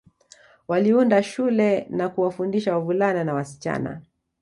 Waliunda 0.67 1.23
shule 1.23 1.85
na 1.89 2.09
kuwafundisha 2.09 2.73
wavulana 2.73 3.23
na 3.23 3.33
wasichana 3.33 4.01